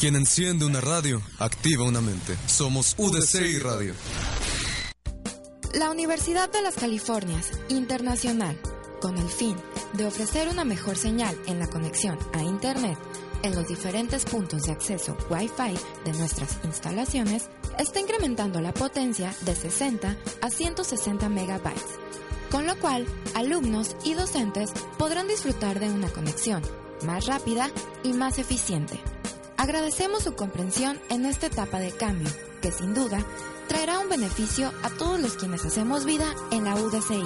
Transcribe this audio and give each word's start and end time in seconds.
Quien 0.00 0.16
enciende 0.16 0.64
una 0.64 0.80
radio, 0.80 1.20
activa 1.38 1.84
una 1.84 2.00
mente. 2.00 2.34
Somos 2.46 2.94
UDCI 2.96 3.58
Radio. 3.58 3.92
La 5.74 5.90
Universidad 5.90 6.50
de 6.50 6.62
las 6.62 6.74
Californias 6.74 7.50
Internacional, 7.68 8.58
con 9.02 9.18
el 9.18 9.28
fin 9.28 9.58
de 9.92 10.06
ofrecer 10.06 10.48
una 10.48 10.64
mejor 10.64 10.96
señal 10.96 11.36
en 11.46 11.58
la 11.58 11.68
conexión 11.68 12.18
a 12.32 12.42
Internet 12.42 12.96
en 13.42 13.54
los 13.54 13.68
diferentes 13.68 14.24
puntos 14.24 14.62
de 14.62 14.72
acceso 14.72 15.18
Wi-Fi 15.28 15.78
de 16.06 16.12
nuestras 16.14 16.56
instalaciones, 16.64 17.50
está 17.78 18.00
incrementando 18.00 18.62
la 18.62 18.72
potencia 18.72 19.34
de 19.42 19.54
60 19.54 20.16
a 20.40 20.48
160 20.48 21.28
megabytes, 21.28 21.98
con 22.50 22.66
lo 22.66 22.74
cual 22.78 23.04
alumnos 23.34 23.94
y 24.02 24.14
docentes 24.14 24.70
podrán 24.96 25.28
disfrutar 25.28 25.78
de 25.78 25.90
una 25.90 26.08
conexión 26.08 26.62
más 27.04 27.26
rápida 27.26 27.70
y 28.02 28.14
más 28.14 28.38
eficiente. 28.38 28.98
Agradecemos 29.60 30.22
su 30.22 30.34
comprensión 30.34 30.98
en 31.10 31.26
esta 31.26 31.48
etapa 31.48 31.78
de 31.80 31.92
cambio, 31.92 32.30
que 32.62 32.72
sin 32.72 32.94
duda 32.94 33.22
traerá 33.68 33.98
un 33.98 34.08
beneficio 34.08 34.72
a 34.82 34.88
todos 34.88 35.20
los 35.20 35.36
quienes 35.36 35.62
hacemos 35.66 36.06
vida 36.06 36.34
en 36.50 36.64
la 36.64 36.76
UDCI. 36.76 37.22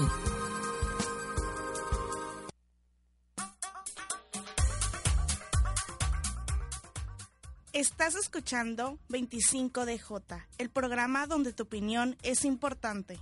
Estás 7.72 8.16
escuchando 8.16 8.98
25DJ, 9.10 10.44
el 10.58 10.70
programa 10.70 11.28
donde 11.28 11.52
tu 11.52 11.62
opinión 11.62 12.16
es 12.24 12.44
importante. 12.44 13.20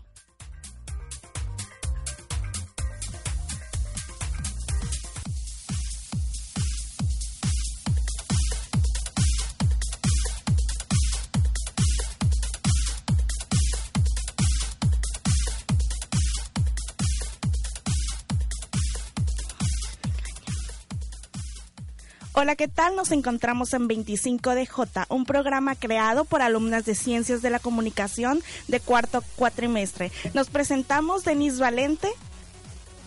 Hola, 22.43 22.57
¿qué 22.57 22.67
tal? 22.67 22.97
Nos 22.97 23.13
encontramos 23.13 23.73
en 23.73 23.89
25DJ, 23.89 25.07
un 25.11 25.25
programa 25.25 25.77
creado 25.77 26.25
por 26.25 26.43
alumnas 26.43 26.85
de 26.85 26.97
Ciencias 26.97 27.41
de 27.41 27.51
la 27.51 27.61
Comunicación 27.61 28.43
de 28.67 28.81
cuarto 28.81 29.23
cuatrimestre. 29.37 30.11
Nos 30.35 30.51
presentamos 30.51 31.23
Denise 31.23 31.61
Valente. 31.61 32.09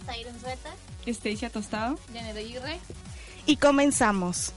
Tyron 0.06 0.40
Sueta. 0.40 0.70
Estesia 1.06 1.50
Tostado. 1.50 2.00
Janet 2.14 2.38
Aguirre. 2.38 2.80
Y 3.46 3.58
comenzamos. 3.58 4.54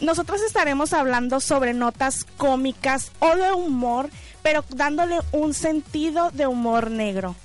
Nosotros 0.00 0.42
estaremos 0.42 0.92
hablando 0.92 1.38
sobre 1.38 1.72
notas 1.72 2.24
cómicas 2.24 3.12
o 3.20 3.36
de 3.36 3.52
humor, 3.52 4.10
pero 4.42 4.64
dándole 4.70 5.20
un 5.30 5.54
sentido 5.54 6.32
de 6.32 6.48
humor 6.48 6.90
negro. 6.90 7.36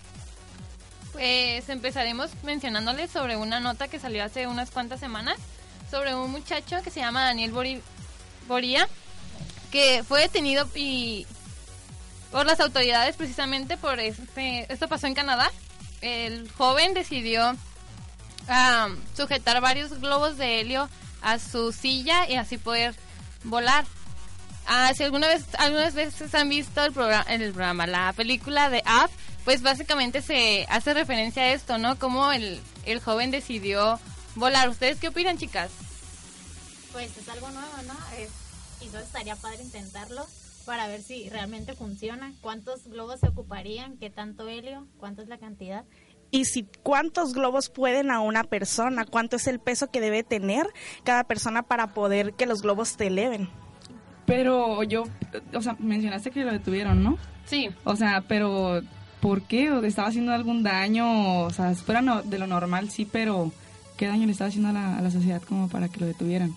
Pues 1.11 1.69
empezaremos 1.69 2.31
mencionándoles 2.41 3.11
sobre 3.11 3.37
una 3.37 3.59
nota 3.59 3.87
que 3.87 3.99
salió 3.99 4.23
hace 4.23 4.47
unas 4.47 4.71
cuantas 4.71 4.99
semanas 4.99 5.37
sobre 5.91 6.15
un 6.15 6.31
muchacho 6.31 6.81
que 6.81 6.89
se 6.89 7.01
llama 7.01 7.25
Daniel 7.25 7.51
Bori 7.51 7.81
Boría, 8.47 8.87
que 9.71 10.03
fue 10.07 10.21
detenido 10.21 10.67
y 10.73 11.27
por 12.31 12.45
las 12.45 12.61
autoridades 12.61 13.17
precisamente 13.17 13.75
por 13.75 13.99
este, 13.99 14.71
esto 14.71 14.87
pasó 14.87 15.07
en 15.07 15.13
Canadá. 15.13 15.51
El 15.99 16.49
joven 16.51 16.93
decidió 16.93 17.51
um, 17.51 18.95
sujetar 19.15 19.59
varios 19.59 19.99
globos 19.99 20.37
de 20.37 20.61
helio 20.61 20.89
a 21.21 21.37
su 21.37 21.73
silla 21.73 22.27
y 22.27 22.35
así 22.35 22.57
poder 22.57 22.95
volar. 23.43 23.85
Ah, 24.67 24.93
si 24.95 25.03
alguna 25.03 25.27
vez, 25.27 25.43
algunas 25.57 25.93
veces 25.93 26.33
han 26.33 26.47
visto 26.47 26.83
el 26.85 26.93
programa, 26.93 27.25
el 27.29 27.51
programa, 27.51 27.85
la 27.85 28.13
película 28.13 28.69
de 28.69 28.81
Up, 29.03 29.11
pues 29.43 29.61
básicamente 29.61 30.21
se 30.21 30.65
hace 30.69 30.93
referencia 30.93 31.43
a 31.43 31.51
esto, 31.51 31.77
¿no? 31.77 31.99
Como 31.99 32.31
el, 32.31 32.61
el 32.85 33.01
joven 33.01 33.31
decidió 33.31 33.99
volar. 34.35 34.69
¿Ustedes 34.69 34.99
qué 34.99 35.09
opinan, 35.09 35.37
chicas? 35.37 35.71
Pues 36.91 37.15
es 37.17 37.29
algo 37.29 37.49
nuevo, 37.51 37.77
¿no? 37.87 37.93
Es, 38.17 38.29
quizás 38.79 39.03
estaría 39.03 39.35
padre 39.35 39.63
intentarlo 39.63 40.25
para 40.65 40.87
ver 40.87 41.01
si 41.01 41.29
realmente 41.29 41.73
funciona. 41.73 42.33
¿Cuántos 42.41 42.87
globos 42.87 43.19
se 43.19 43.27
ocuparían? 43.27 43.97
¿Qué 43.97 44.09
tanto 44.09 44.47
helio? 44.47 44.87
¿Cuánto 44.99 45.21
es 45.21 45.27
la 45.27 45.37
cantidad? 45.37 45.85
y 46.31 46.45
si 46.45 46.65
cuántos 46.81 47.33
globos 47.33 47.69
pueden 47.69 48.09
a 48.09 48.21
una 48.21 48.45
persona, 48.45 49.05
cuánto 49.05 49.35
es 49.35 49.47
el 49.47 49.59
peso 49.59 49.91
que 49.91 49.99
debe 49.99 50.23
tener 50.23 50.65
cada 51.03 51.25
persona 51.25 51.63
para 51.63 51.87
poder 51.87 52.33
que 52.33 52.45
los 52.45 52.61
globos 52.61 52.95
te 52.95 53.07
eleven. 53.07 53.49
Pero 54.25 54.81
yo, 54.83 55.03
o 55.53 55.61
sea, 55.61 55.75
mencionaste 55.77 56.31
que 56.31 56.45
lo 56.45 56.53
detuvieron, 56.53 57.03
¿no? 57.03 57.17
Sí. 57.45 57.69
O 57.83 57.97
sea, 57.97 58.23
pero 58.27 58.81
¿por 59.19 59.41
qué? 59.41 59.71
¿O 59.71 59.83
¿Estaba 59.83 60.07
haciendo 60.07 60.31
algún 60.31 60.63
daño? 60.63 61.41
O 61.41 61.49
sea, 61.49 61.75
fuera 61.75 62.01
no, 62.01 62.21
de 62.21 62.39
lo 62.39 62.47
normal, 62.47 62.89
sí, 62.89 63.05
pero 63.05 63.51
¿qué 64.01 64.07
daño 64.07 64.25
le 64.25 64.31
estaba 64.31 64.47
haciendo 64.47 64.69
a 64.69 64.73
la, 64.73 64.97
a 64.97 65.01
la 65.03 65.11
sociedad 65.11 65.43
como 65.43 65.69
para 65.69 65.87
que 65.87 65.99
lo 65.99 66.07
detuvieran? 66.07 66.55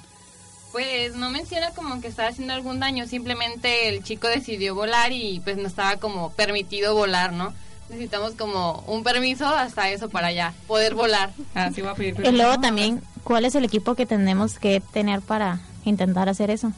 Pues 0.73 1.15
no 1.15 1.29
menciona 1.29 1.73
como 1.73 2.01
que 2.01 2.09
estaba 2.09 2.31
haciendo 2.31 2.55
algún 2.55 2.81
daño, 2.81 3.07
simplemente 3.07 3.91
el 3.91 4.03
chico 4.03 4.29
decidió 4.29 4.75
volar 4.75 5.13
y 5.13 5.41
pues 5.45 5.59
no 5.59 5.67
estaba 5.69 5.99
como 5.99 6.31
permitido 6.33 6.95
volar, 6.95 7.35
¿no? 7.35 7.53
Necesitamos 7.91 8.33
como 8.33 8.83
un 8.87 9.03
permiso 9.05 9.47
hasta 9.47 9.91
eso 9.91 10.09
para 10.09 10.33
ya 10.33 10.55
poder 10.67 10.95
volar. 10.95 11.33
Ah, 11.55 11.71
sí, 11.75 11.83
voy 11.83 11.91
a 11.91 11.95
pedir 11.95 12.15
Y 12.15 12.17
permiso. 12.17 12.33
luego 12.43 12.59
también, 12.61 13.03
¿cuál 13.25 13.45
es 13.45 13.55
el 13.57 13.65
equipo 13.67 13.95
que 13.95 14.07
tenemos 14.07 14.59
que 14.59 14.81
tener 14.81 15.21
para 15.21 15.61
intentar 15.85 16.31
hacer 16.31 16.51
eso? 16.51 16.73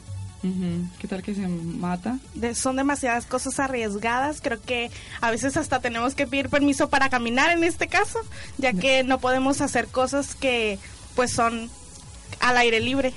¿Qué 0.99 1.07
tal 1.07 1.23
que 1.23 1.33
se 1.35 1.47
mata? 1.47 2.19
De- 2.35 2.55
son 2.55 2.75
demasiadas 2.75 3.25
cosas 3.25 3.59
arriesgadas, 3.59 4.39
creo 4.41 4.61
que 4.61 4.89
a 5.19 5.31
veces 5.31 5.57
hasta 5.57 5.79
tenemos 5.81 6.15
que 6.15 6.27
pedir 6.27 6.47
permiso 6.49 6.89
para 6.89 7.09
caminar 7.09 7.49
en 7.51 7.63
este 7.63 7.87
caso, 7.87 8.19
ya 8.57 8.71
que 8.73 9.03
no 9.03 9.19
podemos 9.19 9.59
hacer 9.61 9.87
cosas 9.87 10.35
que 10.35 10.79
pues 11.15 11.31
son 11.31 11.69
al 12.39 12.57
aire 12.57 12.79
libre. 12.79 13.13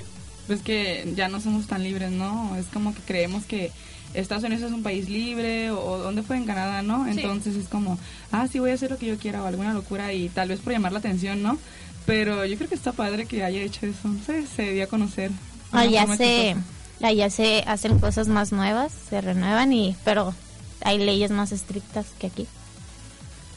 Pues 0.46 0.60
que 0.62 1.12
ya 1.14 1.28
no 1.28 1.40
somos 1.40 1.66
tan 1.66 1.84
libres, 1.84 2.10
¿no? 2.10 2.56
Es 2.56 2.66
como 2.66 2.94
que 2.94 3.02
creemos 3.02 3.44
que 3.44 3.70
Estados 4.14 4.42
Unidos 4.42 4.64
es 4.64 4.72
un 4.72 4.82
país 4.82 5.08
libre 5.08 5.70
o, 5.70 5.78
o 5.80 5.98
¿dónde 5.98 6.22
fue 6.22 6.36
en 6.36 6.44
Canadá, 6.46 6.82
¿no? 6.82 7.04
Sí. 7.04 7.10
Entonces 7.20 7.54
es 7.54 7.68
como, 7.68 7.98
ah, 8.32 8.48
sí 8.50 8.58
voy 8.58 8.70
a 8.72 8.74
hacer 8.74 8.90
lo 8.90 8.98
que 8.98 9.06
yo 9.06 9.18
quiera 9.18 9.42
o 9.42 9.46
alguna 9.46 9.72
locura 9.74 10.12
y 10.12 10.28
tal 10.30 10.48
vez 10.48 10.58
por 10.60 10.72
llamar 10.72 10.90
la 10.92 10.98
atención, 10.98 11.42
¿no? 11.42 11.58
Pero 12.06 12.44
yo 12.46 12.56
creo 12.56 12.68
que 12.68 12.74
está 12.74 12.92
padre 12.92 13.26
que 13.26 13.44
haya 13.44 13.60
hecho 13.60 13.86
eso, 13.86 14.08
no 14.08 14.20
sé, 14.24 14.46
se 14.48 14.72
dio 14.72 14.82
a 14.84 14.86
conocer. 14.88 15.30
Allá 15.70 16.00
forma 16.00 16.16
se, 16.16 16.24
chistosa. 16.54 16.79
Allá 17.02 17.30
se 17.30 17.64
hacen 17.66 17.98
cosas 17.98 18.28
más 18.28 18.52
nuevas, 18.52 18.92
se 19.08 19.20
renuevan 19.20 19.72
y, 19.72 19.96
pero 20.04 20.34
hay 20.82 20.98
leyes 20.98 21.30
más 21.30 21.52
estrictas 21.52 22.06
que 22.18 22.26
aquí. 22.28 22.46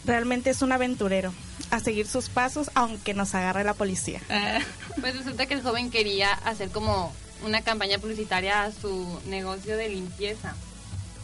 Realmente 0.06 0.50
es 0.50 0.62
un 0.62 0.72
aventurero 0.72 1.34
a 1.72 1.80
seguir 1.80 2.08
sus 2.08 2.30
pasos 2.30 2.70
aunque 2.74 3.14
nos 3.14 3.34
agarre 3.36 3.64
la 3.64 3.74
policía. 3.74 4.22
Ah, 4.30 4.60
Pues 5.00 5.16
resulta 5.18 5.46
que 5.46 5.54
el 5.54 5.62
joven 5.62 5.92
quería 5.92 6.34
hacer 6.34 6.70
como 6.70 7.14
una 7.46 7.62
campaña 7.62 7.98
publicitaria 7.98 8.64
a 8.64 8.72
su 8.72 9.20
negocio 9.28 9.78
de 9.78 9.90
limpieza. 9.90 10.56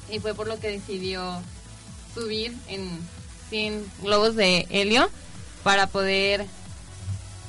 Y 0.10 0.20
fue 0.20 0.34
por 0.34 0.48
lo 0.48 0.60
que 0.60 0.70
decidió 0.70 1.42
subir 2.14 2.56
en 2.68 3.00
100 3.50 3.86
globos 4.02 4.36
de 4.36 4.66
helio 4.70 5.10
para 5.64 5.88
poder 5.88 6.46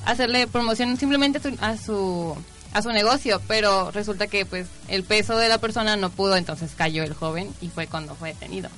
hacerle 0.05 0.47
promoción 0.47 0.97
simplemente 0.97 1.39
a 1.59 1.77
su, 1.77 2.35
a 2.73 2.81
su 2.81 2.91
negocio, 2.91 3.41
pero 3.47 3.91
resulta 3.91 4.27
que 4.27 4.45
pues 4.45 4.67
el 4.87 5.03
peso 5.03 5.37
de 5.37 5.49
la 5.49 5.57
persona 5.57 5.95
no 5.97 6.09
pudo, 6.09 6.37
entonces 6.37 6.71
cayó 6.75 7.03
el 7.03 7.13
joven 7.13 7.49
y 7.61 7.69
fue 7.69 7.87
cuando 7.87 8.15
fue 8.15 8.29
detenido. 8.29 8.69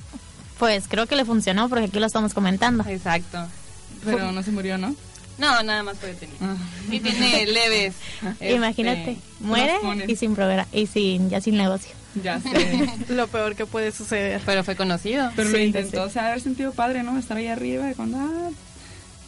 Pues 0.58 0.84
creo 0.88 1.06
que 1.06 1.16
le 1.16 1.24
funcionó 1.24 1.68
porque 1.68 1.86
aquí 1.86 1.98
lo 1.98 2.06
estamos 2.06 2.34
comentando. 2.34 2.84
Exacto. 2.88 3.46
pero 4.04 4.32
no 4.32 4.42
se 4.42 4.50
murió, 4.50 4.78
¿no? 4.78 4.94
No, 5.38 5.62
nada 5.62 5.82
más 5.82 5.98
fue 5.98 6.10
detenido. 6.10 6.38
Ah. 6.42 6.56
Y 6.90 7.00
tiene 7.00 7.46
leves. 7.52 7.94
este, 8.22 8.52
Imagínate, 8.52 9.16
muere 9.40 9.78
y 10.06 10.16
sin 10.16 10.34
programa 10.34 10.66
y 10.72 10.86
sin 10.86 11.28
ya 11.28 11.40
sin 11.40 11.56
negocio. 11.56 11.90
Ya 12.22 12.40
sé. 12.40 12.88
Lo 13.08 13.26
peor 13.26 13.56
que 13.56 13.66
puede 13.66 13.90
suceder. 13.90 14.40
Pero 14.46 14.62
fue 14.62 14.76
conocido. 14.76 15.30
Pero 15.34 15.50
lo 15.50 15.58
intentó, 15.58 16.02
sí. 16.04 16.08
o 16.08 16.10
sea, 16.10 16.28
haber 16.28 16.40
sentido 16.40 16.72
padre, 16.72 17.02
¿no? 17.02 17.18
Estar 17.18 17.36
ahí 17.36 17.48
arriba 17.48 17.90
y 17.90 17.94
cuando, 17.94 18.18
ah, 18.18 18.50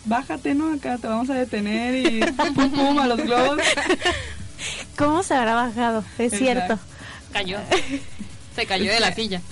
bájate, 0.05 0.55
¿no? 0.55 0.73
Acá 0.73 0.99
te 0.99 1.09
vamos 1.09 1.29
a 1.31 1.35
detener 1.35 1.95
y 1.95 2.21
pum, 2.55 2.71
pum, 2.71 2.99
a 3.01 3.07
los 3.09 3.19
globos. 3.19 3.61
¿Cómo 4.97 5.23
se 5.23 5.35
habrá 5.35 5.55
bajado? 5.55 6.01
Es 6.19 6.33
Exacto. 6.33 6.37
cierto. 6.39 6.79
Cayó. 7.33 7.59
Se 8.57 8.65
cayó 8.65 8.91
de 8.91 9.01
la 9.01 9.13
silla. 9.15 9.43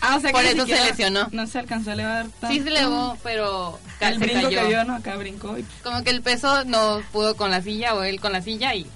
Ah, 0.00 0.16
o 0.16 0.20
sea 0.20 0.30
que 0.30 0.32
Por 0.32 0.44
eso 0.46 0.64
se 0.66 0.82
lesionó. 0.82 1.28
No 1.32 1.46
se 1.46 1.58
alcanzó 1.58 1.90
a 1.90 1.92
elevar 1.92 2.24
tanto. 2.40 2.48
Sí 2.56 2.62
se 2.62 2.68
elevó, 2.70 3.18
pero 3.22 3.78
El 4.00 4.14
se 4.14 4.18
brinco 4.18 4.44
cayó. 4.44 4.66
dio, 4.66 4.84
¿no? 4.86 4.94
Acá 4.94 5.16
brincó 5.16 5.58
y 5.58 5.64
Como 5.82 6.02
que 6.02 6.08
el 6.08 6.22
peso 6.22 6.64
no 6.64 7.02
pudo 7.12 7.36
con 7.36 7.50
la 7.50 7.60
silla 7.60 7.92
o 7.94 8.02
él 8.02 8.20
con 8.22 8.32
la 8.32 8.40
silla 8.40 8.74
y 8.74 8.86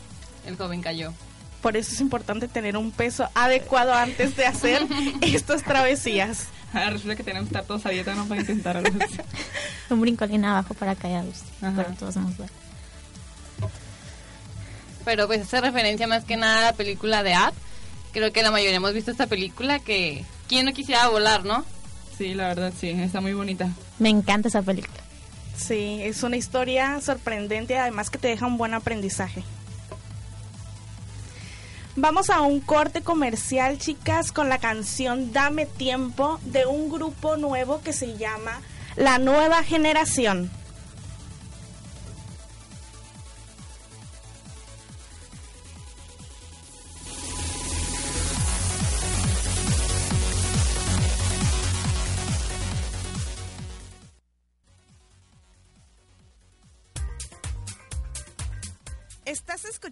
el 0.47 0.57
joven 0.57 0.81
cayó. 0.81 1.13
Por 1.61 1.77
eso 1.77 1.93
es 1.93 2.01
importante 2.01 2.49
tener 2.49 2.79
un 2.79 2.91
peso 2.91 3.29
adecuado 3.35 3.93
antes 3.93 4.35
de 4.35 4.47
hacer 4.47 4.87
estas 5.21 5.63
travesías. 5.63 6.47
ah, 6.73 6.89
resulta 6.89 7.15
que 7.15 7.23
tenemos 7.23 7.51
que 7.51 7.55
estar 7.55 7.67
todos 7.67 7.85
a 7.85 7.91
dieta, 7.91 8.15
¿no? 8.15 8.25
Para 8.25 8.41
intentar 8.41 8.79
algo 8.79 8.97
así. 9.05 9.19
Un 9.91 10.01
brincolín 10.01 10.47
abajo 10.47 10.73
para 10.73 10.95
callados. 10.95 11.43
Ajá. 11.61 11.73
Pero 11.77 11.91
todos 11.99 12.17
nos. 12.17 12.33
Pero 15.09 15.27
pues 15.27 15.41
hace 15.41 15.63
referencia 15.63 16.07
más 16.07 16.25
que 16.27 16.37
nada 16.37 16.59
a 16.59 16.63
la 16.65 16.73
película 16.75 17.23
de 17.23 17.33
Up. 17.33 17.55
Creo 18.13 18.31
que 18.31 18.43
la 18.43 18.51
mayoría 18.51 18.77
hemos 18.77 18.93
visto 18.93 19.11
esta 19.11 19.27
película 19.27 19.79
que... 19.79 20.23
¿Quién 20.49 20.67
no 20.67 20.75
quisiera 20.75 21.09
volar, 21.09 21.47
no? 21.47 21.65
Sí, 22.19 22.35
la 22.35 22.49
verdad, 22.49 22.75
sí, 22.79 22.91
está 22.91 23.23
muy 23.23 23.33
bonita. 23.33 23.71
Me 23.99 24.11
encanta 24.11 24.49
esa 24.49 24.61
película. 24.61 24.99
Sí, 25.57 26.01
es 26.03 26.23
una 26.25 26.37
historia 26.37 27.01
sorprendente, 27.01 27.79
además 27.79 28.11
que 28.11 28.19
te 28.19 28.29
deja 28.29 28.45
un 28.45 28.59
buen 28.59 28.75
aprendizaje. 28.75 29.45
Vamos 31.97 32.29
a 32.29 32.43
un 32.43 32.61
corte 32.61 33.01
comercial, 33.01 33.79
chicas, 33.79 34.31
con 34.31 34.51
la 34.51 34.59
canción 34.59 35.33
Dame 35.33 35.65
Tiempo 35.65 36.39
de 36.43 36.67
un 36.67 36.91
grupo 36.91 37.39
nuevo 37.39 37.81
que 37.81 37.95
se 37.95 38.19
llama 38.19 38.61
La 38.95 39.19
Nueva 39.19 39.63
Generación. 39.63 40.51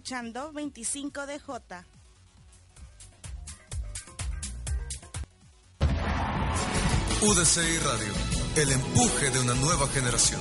Escuchando 0.07 0.53
25DJ. 0.53 1.83
UDCI 7.21 7.77
Radio, 7.79 8.13
el 8.55 8.71
empuje 8.71 9.29
de 9.31 9.39
una 9.41 9.53
nueva 9.55 9.85
generación. 9.89 10.39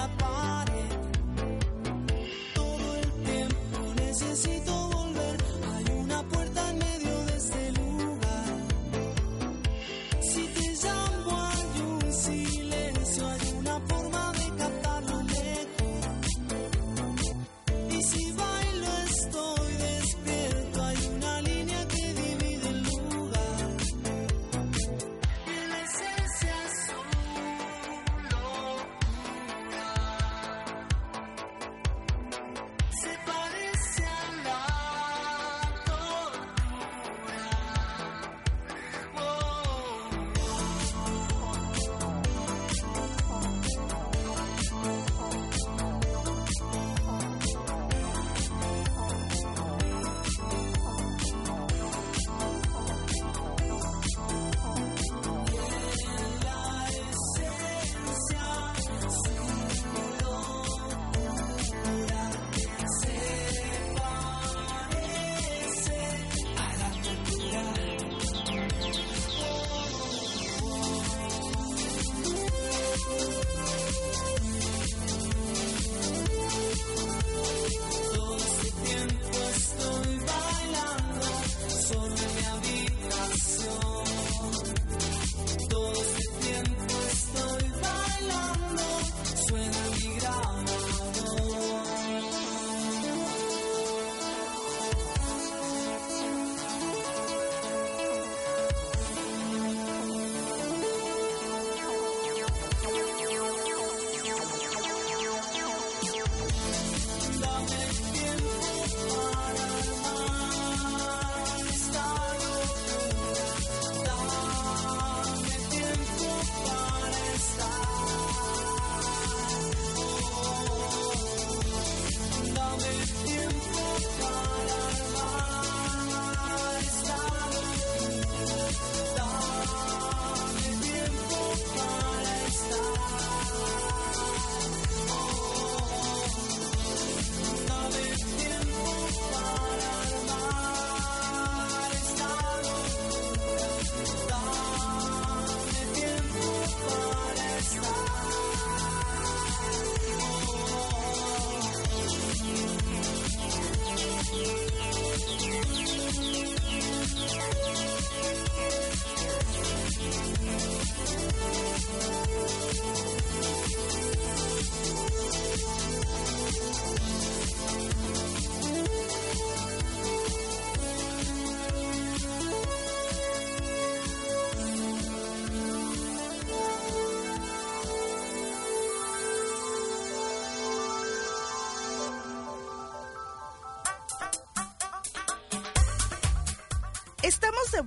not 0.00 0.22
on 0.22 0.39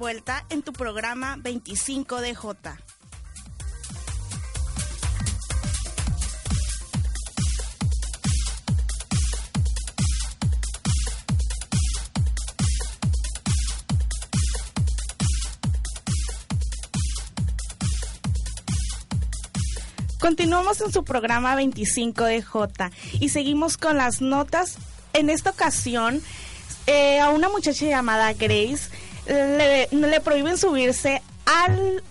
vuelta 0.03 0.45
en 0.49 0.61
tu 0.63 0.73
programa 0.73 1.37
25 1.39 2.19
de 2.19 2.35
J. 2.35 2.77
Continuamos 20.19 20.81
en 20.81 20.91
su 20.91 21.05
programa 21.05 21.55
25 21.55 22.25
de 22.25 22.41
J 22.41 22.91
y 23.21 23.29
seguimos 23.29 23.77
con 23.77 23.95
las 23.95 24.19
notas. 24.19 24.75
En 25.13 25.29
esta 25.29 25.51
ocasión, 25.51 26.21
eh, 26.87 27.21
a 27.21 27.29
una 27.29 27.47
muchacha 27.47 27.85
llamada 27.85 28.33
Grace 28.33 28.89
le, 29.27 29.87
le 29.91 30.19
prohíben 30.21 30.57
subirse 30.57 31.21
al, 31.45 32.03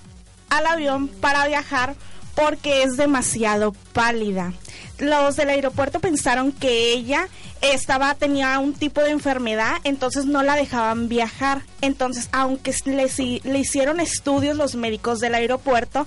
al 0.50 0.66
avión 0.66 1.09
para 1.09 1.47
viajar 1.47 1.95
porque 2.35 2.83
es 2.83 2.97
demasiado 2.97 3.73
pálida. 3.92 4.52
Los 4.99 5.37
del 5.37 5.50
aeropuerto 5.50 6.00
pensaron 6.00 6.52
que 6.52 6.92
ella 6.92 7.28
estaba 7.61 8.14
tenía 8.14 8.59
un 8.59 8.73
tipo 8.75 9.00
de 9.00 9.11
enfermedad, 9.11 9.76
entonces 9.85 10.26
no 10.26 10.42
la 10.42 10.57
dejaban 10.57 11.09
viajar. 11.09 11.62
Entonces, 11.81 12.28
aunque 12.33 12.75
le, 12.85 13.09
le 13.45 13.59
hicieron 13.59 14.00
estudios 14.00 14.57
los 14.57 14.75
médicos 14.75 15.21
del 15.21 15.35
aeropuerto 15.35 16.07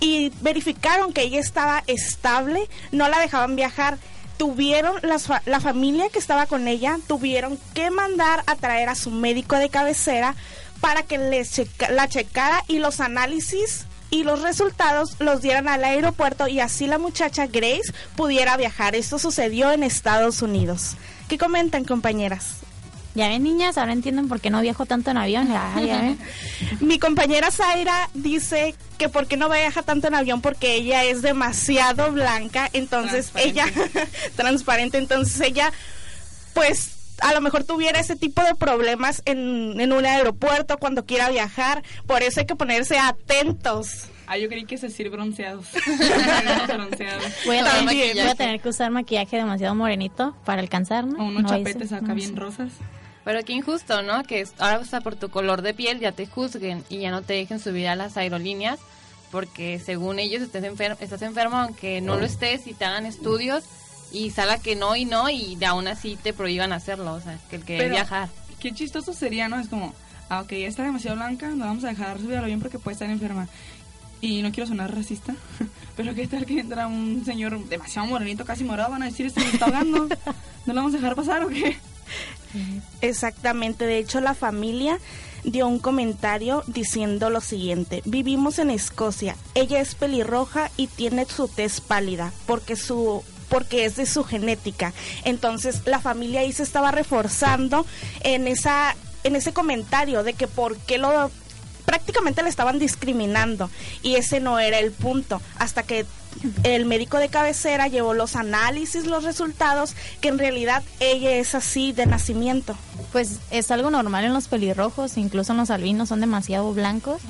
y 0.00 0.32
verificaron 0.40 1.12
que 1.12 1.22
ella 1.22 1.40
estaba 1.40 1.82
estable, 1.86 2.68
no 2.92 3.08
la 3.08 3.20
dejaban 3.20 3.56
viajar 3.56 3.98
tuvieron 4.36 4.94
las 5.02 5.28
la 5.46 5.60
familia 5.60 6.08
que 6.10 6.18
estaba 6.18 6.46
con 6.46 6.66
ella 6.68 6.98
tuvieron 7.06 7.58
que 7.74 7.90
mandar 7.90 8.42
a 8.46 8.56
traer 8.56 8.88
a 8.88 8.94
su 8.94 9.10
médico 9.10 9.56
de 9.56 9.68
cabecera 9.68 10.34
para 10.80 11.02
que 11.02 11.18
le 11.18 11.40
checa- 11.42 11.90
la 11.90 12.08
checara 12.08 12.62
y 12.68 12.78
los 12.78 13.00
análisis 13.00 13.86
y 14.10 14.22
los 14.24 14.42
resultados 14.42 15.16
los 15.18 15.40
dieran 15.40 15.66
al 15.68 15.82
aeropuerto 15.84 16.46
y 16.48 16.60
así 16.60 16.86
la 16.86 16.98
muchacha 16.98 17.46
Grace 17.46 17.92
pudiera 18.16 18.56
viajar. 18.56 18.94
Esto 18.94 19.18
sucedió 19.18 19.72
en 19.72 19.82
Estados 19.82 20.42
Unidos. 20.42 20.96
¿Qué 21.28 21.38
comentan, 21.38 21.84
compañeras? 21.84 22.56
Ya 23.14 23.28
ven, 23.28 23.44
niñas, 23.44 23.78
ahora 23.78 23.92
entienden 23.92 24.28
por 24.28 24.40
qué 24.40 24.50
no 24.50 24.60
viajo 24.60 24.86
tanto 24.86 25.10
en 25.12 25.16
avión. 25.18 25.46
Ya, 25.48 25.72
ya 25.80 26.00
ven. 26.00 26.18
Mi 26.80 26.98
compañera 26.98 27.50
Zaira 27.52 28.10
dice 28.14 28.74
que 28.98 29.08
por 29.08 29.26
qué 29.28 29.36
no 29.36 29.48
viaja 29.48 29.82
tanto 29.82 30.08
en 30.08 30.14
avión 30.16 30.40
porque 30.40 30.74
ella 30.74 31.04
es 31.04 31.22
demasiado 31.22 32.10
blanca, 32.10 32.68
entonces 32.72 33.30
ella 33.36 33.66
transparente, 34.36 34.98
entonces 34.98 35.40
ella 35.40 35.72
pues 36.54 36.90
a 37.20 37.32
lo 37.32 37.40
mejor 37.40 37.62
tuviera 37.64 38.00
ese 38.00 38.16
tipo 38.16 38.42
de 38.42 38.56
problemas 38.56 39.22
en, 39.24 39.80
en 39.80 39.92
un 39.92 40.04
aeropuerto 40.04 40.78
cuando 40.78 41.04
quiera 41.04 41.30
viajar, 41.30 41.84
por 42.06 42.22
eso 42.22 42.40
hay 42.40 42.46
que 42.46 42.56
ponerse 42.56 42.98
atentos. 42.98 44.06
Ah, 44.26 44.38
yo 44.38 44.48
creí 44.48 44.64
que 44.64 44.74
es 44.74 44.80
decir 44.80 45.10
bronceados. 45.10 45.66
bronceados. 46.68 47.24
Voy 47.46 47.58
a, 47.58 47.64
También. 47.64 48.08
tener, 48.08 48.24
voy 48.24 48.32
a 48.32 48.34
tener 48.34 48.60
que 48.60 48.68
usar 48.70 48.90
maquillaje 48.90 49.36
demasiado 49.36 49.74
morenito 49.74 50.34
para 50.44 50.62
alcanzar, 50.62 51.06
¿no? 51.06 51.18
O 51.22 51.26
unos 51.28 51.42
No 51.42 51.48
chapetes 51.50 51.92
acá 51.92 52.06
no 52.08 52.14
bien 52.14 52.30
sé. 52.30 52.36
rosas. 52.36 52.72
Pero 53.24 53.42
qué 53.44 53.54
injusto, 53.54 54.02
¿no? 54.02 54.22
Que 54.24 54.46
ahora 54.58 54.76
hasta 54.82 55.00
por 55.00 55.16
tu 55.16 55.30
color 55.30 55.62
de 55.62 55.72
piel 55.74 55.98
ya 55.98 56.12
te 56.12 56.26
juzguen 56.26 56.84
y 56.90 56.98
ya 56.98 57.10
no 57.10 57.22
te 57.22 57.32
dejen 57.34 57.58
subir 57.58 57.88
a 57.88 57.96
las 57.96 58.16
aerolíneas 58.16 58.78
porque 59.30 59.80
según 59.84 60.18
ellos 60.18 60.42
estés 60.42 60.62
enfer- 60.62 60.96
estás 61.00 61.22
enfermo 61.22 61.56
aunque 61.56 62.00
no 62.00 62.16
lo 62.16 62.24
estés 62.26 62.66
y 62.66 62.74
te 62.74 62.84
hagan 62.84 63.06
estudios 63.06 63.64
y 64.12 64.30
salga 64.30 64.58
que 64.58 64.76
no 64.76 64.94
y 64.94 65.06
no 65.06 65.28
y 65.30 65.58
aún 65.64 65.88
así 65.88 66.16
te 66.22 66.32
prohíban 66.32 66.72
hacerlo, 66.72 67.14
o 67.14 67.20
sea, 67.20 67.38
que 67.50 67.56
el 67.56 67.64
que 67.64 67.78
viajar. 67.90 68.28
Qué 68.60 68.72
chistoso 68.72 69.12
sería, 69.12 69.48
¿no? 69.48 69.58
Es 69.58 69.68
como, 69.68 69.92
ah, 70.28 70.42
ok, 70.42 70.52
ella 70.52 70.68
está 70.68 70.84
demasiado 70.84 71.16
blanca, 71.16 71.48
no 71.48 71.64
vamos 71.64 71.82
a 71.84 71.88
dejar 71.88 72.18
subir 72.20 72.36
al 72.36 72.44
avión 72.44 72.60
porque 72.60 72.78
puede 72.78 72.92
estar 72.92 73.10
enferma. 73.10 73.48
Y 74.20 74.40
no 74.42 74.52
quiero 74.52 74.66
sonar 74.68 74.94
racista, 74.94 75.34
pero 75.96 76.14
qué 76.14 76.26
tal 76.28 76.46
que 76.46 76.60
entra 76.60 76.86
un 76.86 77.24
señor 77.24 77.58
demasiado 77.68 78.06
morenito, 78.06 78.44
casi 78.44 78.62
morado, 78.64 78.90
van 78.92 79.02
a 79.02 79.06
decir, 79.06 79.26
este 79.26 79.40
me 79.40 79.48
está 79.50 79.64
ahogando. 79.64 80.08
¿No 80.66 80.72
lo 80.72 80.74
vamos 80.74 80.94
a 80.94 80.98
dejar 80.98 81.16
pasar 81.16 81.42
o 81.42 81.48
qué? 81.48 81.76
Exactamente, 83.00 83.84
de 83.84 83.98
hecho 83.98 84.20
la 84.20 84.34
familia 84.34 84.98
dio 85.42 85.66
un 85.66 85.78
comentario 85.78 86.62
diciendo 86.66 87.30
lo 87.30 87.40
siguiente, 87.40 88.02
vivimos 88.04 88.58
en 88.58 88.70
Escocia, 88.70 89.36
ella 89.54 89.80
es 89.80 89.94
pelirroja 89.94 90.70
y 90.76 90.86
tiene 90.86 91.26
su 91.26 91.48
tez 91.48 91.80
pálida 91.80 92.32
porque 92.46 92.76
su 92.76 93.22
porque 93.48 93.84
es 93.84 93.94
de 93.96 94.06
su 94.06 94.24
genética. 94.24 94.92
Entonces, 95.22 95.82
la 95.84 96.00
familia 96.00 96.40
ahí 96.40 96.52
se 96.52 96.62
estaba 96.62 96.90
reforzando 96.90 97.86
en 98.22 98.48
esa 98.48 98.96
en 99.22 99.36
ese 99.36 99.52
comentario 99.52 100.22
de 100.22 100.32
que 100.34 100.46
por 100.46 100.76
qué 100.78 100.98
lo 100.98 101.30
prácticamente 101.84 102.42
le 102.42 102.48
estaban 102.48 102.78
discriminando 102.78 103.70
y 104.02 104.16
ese 104.16 104.40
no 104.40 104.58
era 104.58 104.78
el 104.78 104.90
punto 104.92 105.40
hasta 105.58 105.82
que 105.82 106.06
el 106.62 106.86
médico 106.86 107.18
de 107.18 107.28
cabecera 107.28 107.88
llevó 107.88 108.14
los 108.14 108.36
análisis, 108.36 109.06
los 109.06 109.24
resultados, 109.24 109.94
que 110.20 110.28
en 110.28 110.38
realidad 110.38 110.82
ella 111.00 111.32
es 111.32 111.54
así 111.54 111.92
de 111.92 112.06
nacimiento. 112.06 112.76
Pues 113.12 113.38
es 113.50 113.70
algo 113.70 113.90
normal 113.90 114.24
en 114.24 114.34
los 114.34 114.48
pelirrojos, 114.48 115.16
incluso 115.16 115.52
en 115.52 115.58
los 115.58 115.70
albinos 115.70 116.08
son 116.08 116.20
demasiado 116.20 116.72
blancos. 116.72 117.22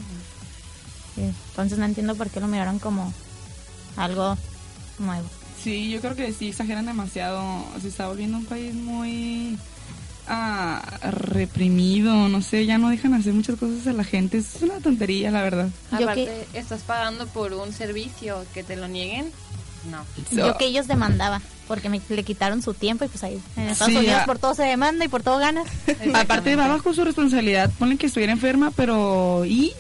Entonces 1.17 1.79
no 1.79 1.85
entiendo 1.85 2.15
por 2.15 2.31
qué 2.31 2.41
lo 2.41 2.49
miraron 2.49 2.79
como 2.79 3.13
algo 3.97 4.37
nuevo. 4.99 5.29
Sí, 5.63 5.91
yo 5.91 6.01
creo 6.01 6.15
que 6.15 6.33
sí 6.33 6.49
exageran 6.49 6.87
demasiado. 6.87 7.65
Se 7.81 7.89
está 7.89 8.09
volviendo 8.09 8.37
un 8.39 8.45
país 8.45 8.75
muy 8.75 9.59
ah, 10.29 10.83
reprimido, 11.03 12.29
no 12.29 12.43
sé, 12.43 12.67
ya 12.67 12.79
no 12.79 12.91
dejan 12.91 13.15
hacer 13.15 13.33
muchas 13.33 13.57
cosas 13.57 13.87
a 13.87 13.93
la 13.93 14.05
gente. 14.05 14.39
Es 14.39 14.63
una 14.63 14.81
tontería, 14.81 15.31
la 15.31 15.43
verdad. 15.43 15.69
Aparte, 15.91 16.47
estás 16.55 16.83
pagando 16.83 17.27
por 17.27 17.53
un 17.53 17.73
servicio 17.73 18.45
que 18.55 18.63
te 18.63 18.77
lo 18.77 18.89
nieguen. 18.89 19.31
No. 19.91 19.99
Yo 20.31 20.57
que 20.57 20.67
ellos 20.67 20.87
demandaba, 20.87 21.43
porque 21.69 21.91
me, 21.91 22.01
le 22.09 22.23
quitaron 22.23 22.63
su 22.63 22.73
tiempo 22.73 23.05
y 23.05 23.09
pues 23.09 23.23
ahí 23.23 23.39
en 23.57 23.69
Estados 23.69 23.93
Sí, 23.93 23.99
Unidos 23.99 24.21
ah. 24.23 24.27
por 24.27 24.39
todo 24.39 24.55
se 24.55 24.63
demanda 24.63 25.05
y 25.05 25.09
por 25.09 25.23
todo 25.23 25.39
ganas. 25.39 25.69
Aparte 26.15 26.57
va 26.57 26.69
bajo 26.69 26.95
su 26.95 27.05
responsabilidad. 27.05 27.71
Ponle 27.79 27.99
que 27.99 28.07
estuviera 28.07 28.33
enferma, 28.33 28.71
pero 28.75 29.45
¿y? 29.45 29.73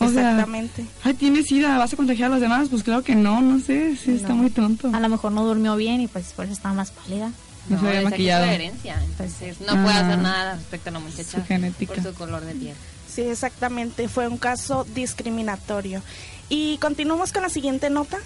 O 0.00 0.08
sea, 0.08 0.30
Exactamente. 0.30 0.86
ay, 1.04 1.14
tienes 1.14 1.46
sida, 1.46 1.76
¿vas 1.76 1.92
a 1.92 1.96
contagiar 1.96 2.30
a 2.30 2.32
los 2.32 2.40
demás? 2.40 2.68
Pues 2.70 2.82
claro 2.82 3.04
que 3.04 3.14
no, 3.14 3.42
no 3.42 3.60
sé, 3.60 3.96
sí, 3.96 4.12
está 4.12 4.32
muy 4.32 4.48
tonto. 4.48 4.90
A 4.94 4.98
lo 4.98 5.08
mejor 5.10 5.30
no 5.30 5.44
durmió 5.44 5.76
bien 5.76 6.00
y 6.00 6.08
pues 6.08 6.32
por 6.32 6.46
eso 6.46 6.54
estaba 6.54 6.74
más 6.74 6.90
pálida. 6.90 7.30
No 7.68 7.80
se 7.80 7.88
había 7.88 8.02
maquillado. 8.02 8.44
su 8.46 8.50
herencia, 8.50 9.00
entonces 9.04 9.60
no 9.60 9.72
puede 9.82 9.94
Ah. 9.96 10.06
hacer 10.06 10.18
nada 10.18 10.54
respecto 10.56 10.88
a 10.90 10.92
la 10.92 10.98
muchacha 10.98 11.38
Su 11.40 11.44
genética. 11.44 11.94
por 11.94 12.02
su 12.02 12.14
color 12.14 12.44
de 12.44 12.54
piel. 12.54 12.74
Sí, 13.12 13.22
exactamente, 13.22 14.08
fue 14.08 14.28
un 14.28 14.38
caso 14.38 14.84
discriminatorio. 14.94 16.02
Y 16.48 16.78
continuamos 16.78 17.32
con 17.32 17.42
la 17.42 17.48
siguiente 17.48 17.90
nota. 17.90 18.18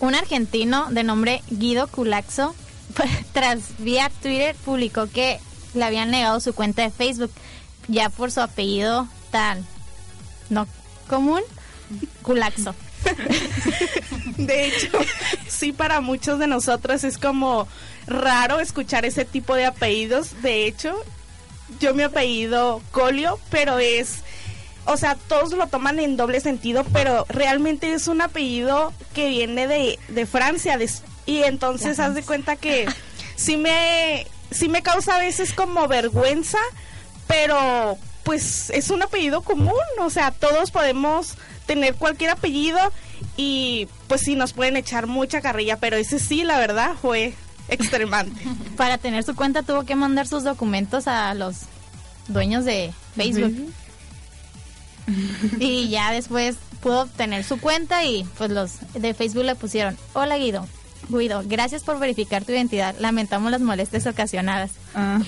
Un 0.00 0.14
argentino 0.16 0.90
de 0.90 1.04
nombre 1.04 1.42
Guido 1.50 1.86
Culaxo, 1.86 2.54
tras 3.32 3.60
vía 3.78 4.10
Twitter, 4.20 4.56
publicó 4.64 5.06
que 5.08 5.38
le 5.74 5.84
habían 5.84 6.10
negado 6.10 6.40
su 6.40 6.52
cuenta 6.54 6.82
de 6.82 6.90
Facebook 6.90 7.30
ya 7.88 8.08
por 8.10 8.30
su 8.32 8.40
apellido 8.40 9.06
tan 9.30 9.64
no 10.50 10.66
común, 11.08 11.40
Culaxo. 12.22 12.74
De 14.36 14.66
hecho, 14.68 14.88
sí, 15.62 15.72
para 15.72 16.00
muchos 16.00 16.40
de 16.40 16.48
nosotros 16.48 17.04
es 17.04 17.18
como 17.18 17.68
raro 18.08 18.58
escuchar 18.58 19.04
ese 19.04 19.24
tipo 19.24 19.54
de 19.54 19.64
apellidos. 19.64 20.42
De 20.42 20.66
hecho, 20.66 20.92
yo 21.78 21.94
mi 21.94 22.02
apellido 22.02 22.82
Colio, 22.90 23.38
pero 23.48 23.78
es, 23.78 24.24
o 24.86 24.96
sea, 24.96 25.14
todos 25.14 25.52
lo 25.52 25.68
toman 25.68 26.00
en 26.00 26.16
doble 26.16 26.40
sentido, 26.40 26.84
pero 26.92 27.26
realmente 27.28 27.92
es 27.92 28.08
un 28.08 28.22
apellido 28.22 28.92
que 29.14 29.28
viene 29.28 29.68
de, 29.68 30.00
de 30.08 30.26
Francia. 30.26 30.76
de- 30.78 30.90
y 31.26 31.44
entonces 31.44 32.00
haz 32.00 32.16
de 32.16 32.24
cuenta 32.24 32.56
que 32.56 32.86
sí 33.36 33.56
me, 33.56 34.26
sí 34.50 34.68
me 34.68 34.82
causa 34.82 35.14
a 35.14 35.18
veces 35.20 35.52
como 35.52 35.86
vergüenza, 35.86 36.58
pero 37.28 37.96
pues 38.24 38.70
es 38.70 38.90
un 38.90 39.00
apellido 39.02 39.42
común, 39.42 39.78
o 40.00 40.10
sea, 40.10 40.32
todos 40.32 40.72
podemos 40.72 41.34
tener 41.66 41.94
cualquier 41.94 42.30
apellido 42.30 42.78
y 43.36 43.88
pues 44.08 44.22
sí 44.22 44.34
nos 44.34 44.52
pueden 44.52 44.76
echar 44.76 45.06
mucha 45.06 45.40
carrilla, 45.40 45.76
pero 45.76 45.96
ese 45.96 46.18
sí, 46.18 46.44
la 46.44 46.58
verdad, 46.58 46.94
fue 47.00 47.34
extremante. 47.68 48.42
Para 48.76 48.98
tener 48.98 49.24
su 49.24 49.34
cuenta 49.34 49.62
tuvo 49.62 49.84
que 49.84 49.94
mandar 49.94 50.26
sus 50.26 50.44
documentos 50.44 51.06
a 51.06 51.34
los 51.34 51.62
dueños 52.28 52.64
de 52.64 52.92
Facebook. 53.16 53.72
Y 55.58 55.88
ya 55.88 56.12
después 56.12 56.56
pudo 56.80 57.02
obtener 57.02 57.44
su 57.44 57.58
cuenta 57.58 58.04
y 58.04 58.24
pues 58.38 58.50
los 58.50 58.72
de 58.94 59.14
Facebook 59.14 59.44
le 59.44 59.54
pusieron, 59.54 59.96
hola 60.12 60.36
Guido, 60.36 60.66
Guido, 61.08 61.42
gracias 61.46 61.82
por 61.82 61.98
verificar 61.98 62.44
tu 62.44 62.52
identidad, 62.52 62.94
lamentamos 62.98 63.50
las 63.50 63.60
molestias 63.60 64.06
ocasionadas. 64.06 64.72
Ah. 64.94 65.20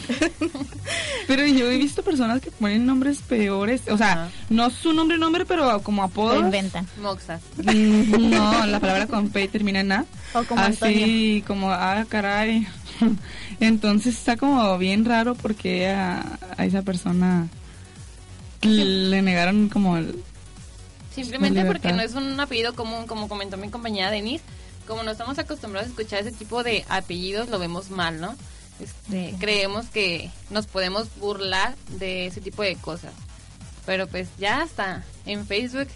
Pero 1.26 1.46
yo 1.46 1.70
he 1.70 1.78
visto 1.78 2.02
personas 2.02 2.40
que 2.40 2.50
ponen 2.50 2.86
nombres 2.86 3.18
peores, 3.20 3.82
o 3.88 3.96
sea, 3.98 4.30
no 4.50 4.70
su 4.70 4.92
nombre 4.92 5.18
nombre, 5.18 5.44
pero 5.44 5.82
como 5.82 6.02
apodos. 6.02 6.38
Lo 6.38 6.46
inventan. 6.46 6.86
Moxas. 7.00 7.42
Mm, 7.56 8.30
No, 8.30 8.66
la 8.66 8.80
palabra 8.80 9.06
con 9.06 9.30
P 9.30 9.48
termina 9.48 9.80
en 9.80 9.92
A. 9.92 10.04
O 10.34 10.44
como 10.44 10.60
Así 10.62 11.42
como, 11.46 11.70
ah, 11.70 12.04
caray. 12.08 12.66
Entonces 13.60 14.14
está 14.16 14.36
como 14.36 14.76
bien 14.78 15.04
raro 15.04 15.34
porque 15.34 15.88
a, 15.88 16.38
a 16.56 16.64
esa 16.64 16.82
persona 16.82 17.48
le 18.62 19.22
negaron 19.22 19.68
como 19.68 19.96
el... 19.96 20.22
Simplemente 21.14 21.64
porque 21.64 21.92
no 21.92 22.02
es 22.02 22.14
un 22.14 22.38
apellido 22.40 22.74
común, 22.74 23.06
como 23.06 23.28
comentó 23.28 23.56
mi 23.56 23.68
compañera 23.68 24.10
Denise. 24.10 24.42
Como 24.86 25.02
no 25.02 25.10
estamos 25.10 25.38
acostumbrados 25.38 25.88
a 25.88 25.90
escuchar 25.90 26.20
ese 26.20 26.32
tipo 26.32 26.62
de 26.62 26.84
apellidos, 26.88 27.48
lo 27.48 27.58
vemos 27.58 27.90
mal, 27.90 28.20
¿no? 28.20 28.34
Este, 28.80 29.34
Creemos 29.38 29.86
que 29.86 30.30
nos 30.50 30.66
podemos 30.66 31.08
burlar 31.20 31.74
de 31.98 32.26
ese 32.26 32.40
tipo 32.40 32.62
de 32.62 32.76
cosas. 32.76 33.12
Pero 33.86 34.06
pues 34.06 34.28
ya 34.38 34.62
está 34.62 35.02
en 35.26 35.46
Facebook. 35.46 35.88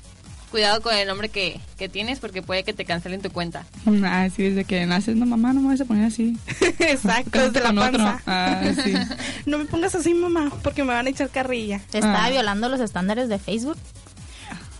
Cuidado 0.50 0.80
con 0.80 0.94
el 0.94 1.06
nombre 1.06 1.28
que, 1.28 1.60
que 1.76 1.90
tienes 1.90 2.20
porque 2.20 2.40
puede 2.40 2.64
que 2.64 2.72
te 2.72 2.86
cancelen 2.86 3.20
tu 3.20 3.30
cuenta. 3.30 3.66
Ah, 4.04 4.28
sí, 4.34 4.44
desde 4.44 4.64
que 4.64 4.86
naces, 4.86 5.16
no 5.16 5.26
mamá, 5.26 5.52
no 5.52 5.60
me 5.60 5.68
vas 5.68 5.80
a 5.82 5.84
poner 5.84 6.06
así. 6.06 6.38
Exacto, 6.78 7.38
desde 7.38 7.60
la 7.60 7.72
panza. 7.74 8.22
Ah, 8.26 8.62
sí. 8.82 8.94
No 9.46 9.58
me 9.58 9.64
pongas 9.66 9.94
así, 9.94 10.14
mamá, 10.14 10.50
porque 10.62 10.84
me 10.84 10.92
van 10.94 11.06
a 11.06 11.10
echar 11.10 11.28
carrilla. 11.28 11.80
Estaba 11.92 12.24
Ah. 12.24 12.30
violando 12.30 12.68
los 12.70 12.80
estándares 12.80 13.28
de 13.28 13.38
Facebook. 13.38 13.76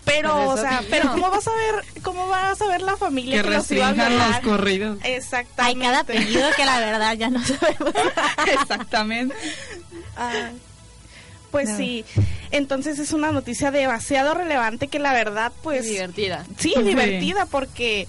Pero, 0.09 0.49
o 0.51 0.57
sea, 0.57 0.83
pero 0.91 1.13
¿cómo 1.13 1.31
vas 1.31 1.47
a 1.47 1.55
ver, 1.55 1.85
cómo 2.03 2.29
vas 2.29 2.61
a 2.61 2.67
ver 2.67 2.83
la 2.83 2.97
familia 2.97 3.43
Que 3.43 3.49
que, 3.49 3.55
los 3.55 3.71
iba 3.71 3.89
a 3.89 3.93
los 4.11 4.41
corridos. 4.41 4.99
Hay 5.03 5.13
Exactamente. 5.13 5.85
cada 5.85 6.01
apellido 6.01 6.49
que 6.57 6.65
la 6.65 6.81
verdad 6.81 7.15
ya 7.15 7.31
no 7.31 7.45
sabemos. 7.45 7.95
Exactamente. 8.61 9.35
Ah, 10.17 10.51
pues 11.51 11.71
sí, 11.77 12.05
entonces 12.51 12.99
es 12.99 13.13
una 13.13 13.33
noticia 13.33 13.71
demasiado 13.71 14.35
relevante 14.35 14.89
que 14.89 14.99
la 14.99 15.13
verdad, 15.13 15.53
pues... 15.63 15.85
Divertida. 15.87 16.45
Sí, 16.59 16.75
Sí. 16.77 16.83
divertida 16.83 17.47
porque 17.47 18.07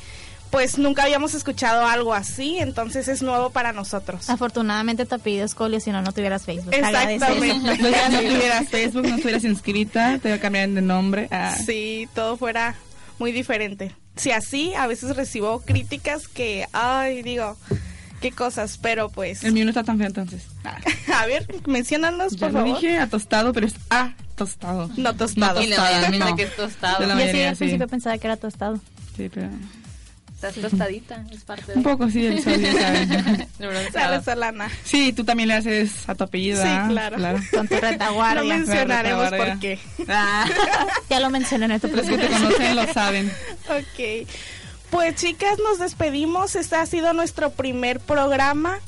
pues 0.51 0.77
nunca 0.77 1.03
habíamos 1.03 1.33
escuchado 1.35 1.85
algo 1.85 2.13
así, 2.13 2.57
entonces 2.57 3.07
es 3.07 3.21
nuevo 3.21 3.51
para 3.51 3.71
nosotros. 3.73 4.29
Afortunadamente 4.29 5.05
tu 5.05 5.15
apellido 5.15 5.45
es 5.45 5.53
Colio, 5.55 5.79
si 5.79 5.91
no, 5.91 6.01
no 6.01 6.11
tuvieras 6.11 6.43
Facebook. 6.45 6.73
Exactamente. 6.73 7.25
No, 7.59 8.09
no 8.09 8.19
tuvieras 8.19 8.67
Facebook, 8.69 9.03
no 9.07 9.15
estuvieras 9.15 9.43
inscrita, 9.43 10.17
te 10.19 10.29
voy 10.29 10.37
a 10.37 10.41
cambiar 10.41 10.69
de 10.69 10.81
nombre. 10.81 11.27
Ah, 11.31 11.55
Sí, 11.65 12.07
todo 12.15 12.35
fuera 12.37 12.75
muy 13.19 13.31
diferente. 13.31 13.95
Si 14.15 14.31
así, 14.31 14.73
a 14.73 14.87
veces 14.87 15.15
recibo 15.15 15.61
críticas 15.61 16.27
que, 16.27 16.65
ay, 16.73 17.21
digo, 17.21 17.55
qué 18.21 18.31
cosas, 18.31 18.77
pero 18.81 19.09
pues... 19.09 19.43
El 19.43 19.53
mío 19.53 19.65
no 19.65 19.69
está 19.71 19.83
tan 19.83 19.97
feo 19.97 20.07
entonces. 20.07 20.43
Ah, 20.65 20.77
A 21.21 21.25
ver, 21.25 21.45
menciónanos, 21.67 22.35
por 22.37 22.51
lo 22.51 22.59
favor. 22.59 22.75
dije 22.81 22.97
a 22.97 23.07
tostado, 23.07 23.53
pero 23.53 23.67
es 23.67 23.75
a 23.89 24.13
tostado. 24.35 24.89
No 24.97 25.15
tostado. 25.15 25.61
Y 25.61 25.67
la 25.67 25.75
Tostada, 25.77 25.91
mayoría 26.01 26.09
piensa 26.09 26.29
no. 26.31 26.35
que 26.35 26.43
es 26.43 26.55
tostado. 26.55 26.99
De 26.99 27.07
la 27.07 27.13
Yo 27.13 27.19
sí 27.19 27.25
mayoría, 27.27 27.49
al 27.49 27.55
sí. 27.55 27.59
principio 27.59 27.87
pensaba 27.87 28.17
que 28.17 28.27
era 28.27 28.37
tostado. 28.37 28.79
Sí, 29.15 29.29
pero... 29.33 29.49
Estás 30.41 30.55
tostadita, 30.55 31.25
es 31.33 31.43
parte 31.43 31.73
de... 31.73 31.79
Un 31.79 31.83
poco 31.83 32.09
sí, 32.09 32.25
el 32.25 32.41
sodio, 32.41 32.71
¿sabes? 32.71 33.09
de 33.59 33.67
bronceado. 33.67 33.91
Sale 33.91 34.23
Solana. 34.23 34.69
Sí, 34.85 35.11
tú 35.11 35.25
también 35.25 35.49
le 35.49 35.55
haces 35.55 36.07
a 36.07 36.15
tu 36.15 36.23
apellido. 36.23 36.63
Sí, 36.63 36.69
¿ah? 36.71 36.85
claro. 36.87 37.17
Con 37.51 37.67
tu 37.67 37.75
retaguardia. 37.75 38.41
No 38.43 38.47
mencionaremos 38.47 39.29
por 39.31 39.59
qué. 39.59 39.79
Ah, 40.07 40.45
Ya 41.09 41.19
lo 41.19 41.29
mencioné 41.29 41.65
en 41.65 41.71
este 41.71 41.89
los 41.89 42.05
que 42.05 42.17
te 42.17 42.27
conocen 42.29 42.75
lo 42.77 42.93
saben. 42.93 43.29
Ok. 43.67 44.29
Pues 44.89 45.15
chicas, 45.15 45.57
nos 45.59 45.77
despedimos. 45.77 46.55
Este 46.55 46.77
ha 46.77 46.85
sido 46.85 47.11
nuestro 47.11 47.49
primer 47.49 47.99
programa. 47.99 48.79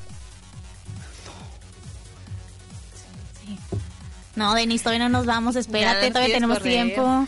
No, 4.38 4.54
Denis, 4.54 4.84
todavía 4.84 5.10
no 5.10 5.18
nos 5.18 5.26
vamos. 5.26 5.58
Espérate, 5.58 6.12
todavía 6.12 6.34
tenemos 6.34 6.60
correr. 6.60 6.74
tiempo. 6.74 7.28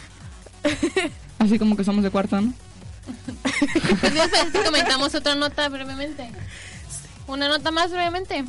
Así 1.40 1.60
como 1.60 1.76
que 1.76 1.84
somos 1.84 2.06
de 2.06 2.10
cuarto, 2.10 2.40
¿no? 2.40 2.54
Pues 3.99 4.65
comentamos 4.65 5.15
otra 5.15 5.36
nota 5.36 5.69
brevemente. 5.69 6.30
Una 7.28 7.47
nota 7.47 7.71
más 7.71 7.91
brevemente. 7.91 8.45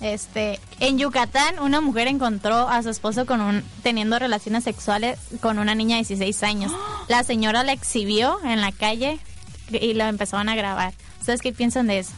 Este, 0.00 0.58
en 0.80 0.98
Yucatán, 0.98 1.58
una 1.58 1.80
mujer 1.80 2.06
encontró 2.06 2.68
a 2.68 2.82
su 2.82 2.88
esposo 2.88 3.26
con 3.26 3.40
un 3.40 3.62
teniendo 3.82 4.18
relaciones 4.18 4.64
sexuales 4.64 5.18
con 5.40 5.58
una 5.58 5.74
niña 5.74 5.96
de 5.96 6.04
16 6.04 6.42
años. 6.42 6.72
La 7.08 7.22
señora 7.22 7.64
la 7.64 7.72
exhibió 7.72 8.38
en 8.44 8.60
la 8.60 8.72
calle 8.72 9.18
y 9.70 9.94
la 9.94 10.08
empezaron 10.08 10.48
a 10.48 10.56
grabar. 10.56 10.94
¿Ustedes 11.20 11.42
qué 11.42 11.52
piensan 11.52 11.86
de 11.86 11.98
eso? 11.98 12.12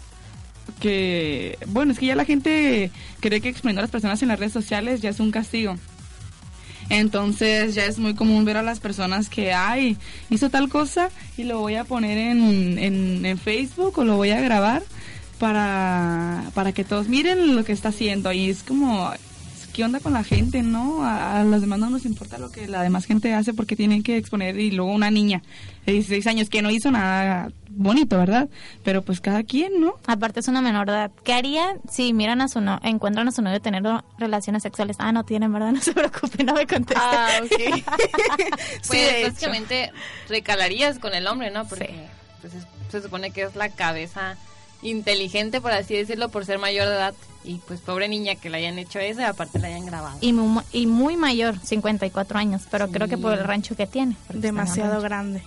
que, 0.81 1.59
bueno, 1.69 1.93
es 1.93 1.99
que 1.99 2.07
ya 2.07 2.17
la 2.17 2.25
gente 2.25 2.91
cree 3.21 3.41
que 3.41 3.49
exponiendo 3.49 3.81
a 3.81 3.83
las 3.83 3.91
personas 3.91 4.23
en 4.23 4.29
las 4.29 4.39
redes 4.39 4.53
sociales 4.53 5.01
ya 5.01 5.11
es 5.11 5.21
un 5.21 5.31
castigo. 5.31 5.77
Entonces 6.93 7.75
ya 7.75 7.87
es 7.87 7.99
muy 7.99 8.13
común 8.13 8.45
ver 8.45 8.59
a 8.59 8.63
las 8.63 8.79
personas 8.79 9.31
que, 9.31 9.55
ay, 9.55 9.97
hizo 10.29 10.51
tal 10.51 10.69
cosa 10.69 11.09
y 11.39 11.45
lo 11.45 11.59
voy 11.59 11.77
a 11.77 11.85
poner 11.85 12.19
en, 12.19 12.79
en, 12.79 13.39
Facebook 13.39 13.99
o 13.99 14.05
lo 14.05 14.17
voy 14.17 14.29
a 14.29 14.43
grabar 14.43 14.83
para, 15.39 16.51
para 16.53 16.73
que 16.73 16.85
todos 16.85 17.09
miren 17.09 17.57
lo 17.57 17.65
que 17.65 17.73
está 17.73 17.89
haciendo. 17.89 18.31
Y 18.31 18.51
es 18.51 18.63
como, 18.63 19.11
¿qué 19.73 19.85
onda 19.85 20.01
con 20.01 20.13
la 20.13 20.23
gente, 20.25 20.63
no? 20.63 21.05
A, 21.05 21.41
a 21.41 21.45
los 21.45 21.61
demás 21.61 21.79
no 21.79 21.91
nos 21.91 22.05
importa 22.05 22.39
lo 22.39 22.51
que 22.51 22.69
la 22.69 22.83
demás 22.83 23.05
gente 23.07 23.33
hace 23.35 23.55
porque 23.55 23.77
tienen 23.77 24.03
que 24.03 24.17
exponer 24.17 24.59
y 24.59 24.71
luego 24.71 24.93
una 24.93 25.11
niña 25.11 25.43
de 25.87 25.93
16 25.93 26.27
años 26.27 26.49
que 26.49 26.63
no 26.63 26.71
hizo 26.71 26.91
nada 26.91 27.51
bonito, 27.71 28.19
¿verdad? 28.19 28.49
Pero 28.85 29.03
pues 29.03 29.21
cada 29.21 29.43
quien, 29.45 29.81
¿no? 29.81 29.95
Aparte 30.07 30.41
es 30.41 30.49
una 30.49 30.61
menor 30.61 30.87
de 30.89 30.93
edad. 30.93 31.11
¿Qué 31.25 31.33
harían 31.33 31.81
si 31.91 32.13
miran 32.13 32.41
a 32.43 32.49
su 32.49 32.61
no 32.61 32.79
encuentran 32.83 33.27
a 33.29 33.33
su 33.33 33.41
novio 33.43 33.61
teniendo 33.61 34.05
relaciones 34.19 34.63
sexuales? 34.63 34.97
Ah, 35.01 35.13
no 35.13 35.25
tienen, 35.25 35.53
¿verdad? 35.53 35.73
No 35.73 35.81
se 35.81 35.93
preocupen, 35.93 36.47
no 36.47 36.55
me 36.55 36.67
contesten. 36.67 36.99
Ah, 37.01 37.31
ok. 37.43 37.51
sí, 38.83 38.89
Pues 38.89 39.23
básicamente 39.33 39.91
recalarías 40.29 40.99
con 40.99 41.15
el 41.15 41.27
hombre, 41.27 41.51
¿no? 41.51 41.67
Porque 41.67 41.95
pues, 42.41 42.55
es- 42.55 42.67
se 42.91 43.01
supone 43.01 43.31
que 43.31 43.43
es 43.45 43.57
la 43.57 43.71
cabeza 43.71 44.37
inteligente, 44.83 45.61
por 45.61 45.73
así 45.73 45.95
decirlo, 45.95 46.29
por 46.29 46.45
ser 46.45 46.59
mayor 46.59 46.89
de 46.89 46.95
edad. 46.95 47.15
Y 47.45 47.57
pues 47.67 47.81
pobre 47.81 48.09
niña 48.09 48.37
que 48.37 48.51
le 48.51 48.59
hayan 48.59 48.79
hecho 48.79 49.01
eso 49.01 49.21
y 49.21 49.25
aparte 49.25 49.59
la 49.59 49.67
hayan 49.67 49.85
grabado. 49.85 50.17
Y 50.21 50.33
muy, 50.33 50.63
y 50.73 50.87
muy 50.87 51.17
mayor, 51.17 51.59
54 51.59 52.39
años, 52.39 52.63
pero 52.71 52.89
creo 52.89 53.09
que 53.09 53.19
por 53.19 53.33
el 53.33 53.43
rancho 53.43 53.75
que 53.75 53.87
tiene. 53.87 54.17
Demasiado 54.29 55.01
grande. 55.01 55.43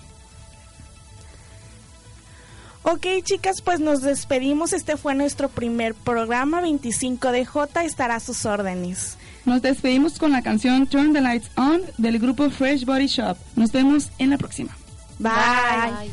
Ok, 2.88 3.04
chicas, 3.24 3.62
pues 3.62 3.80
nos 3.80 4.02
despedimos. 4.02 4.72
Este 4.72 4.96
fue 4.96 5.16
nuestro 5.16 5.48
primer 5.48 5.94
programa. 5.94 6.60
25 6.60 7.32
de 7.32 7.44
J 7.44 7.82
estará 7.82 8.14
a 8.14 8.20
sus 8.20 8.46
órdenes. 8.46 9.16
Nos 9.44 9.60
despedimos 9.60 10.20
con 10.20 10.30
la 10.30 10.40
canción 10.40 10.86
Turn 10.86 11.12
the 11.12 11.20
Lights 11.20 11.50
On 11.56 11.82
del 11.98 12.20
grupo 12.20 12.48
Fresh 12.48 12.84
Body 12.84 13.08
Shop. 13.08 13.36
Nos 13.56 13.72
vemos 13.72 14.10
en 14.18 14.30
la 14.30 14.38
próxima. 14.38 14.76
Bye. 15.18 16.10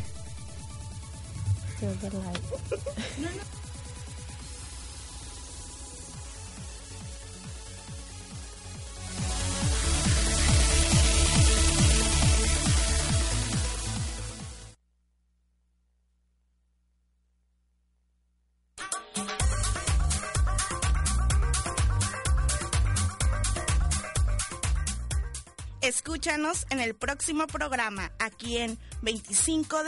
Escúchanos 25.84 26.66
en 26.70 26.80
el 26.80 26.96
próximo 26.96 27.46
programa, 27.48 28.14
aquí 28.18 28.58
en 28.58 28.80
25 29.02 29.84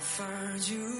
Find 0.00 0.66
you 0.66 0.99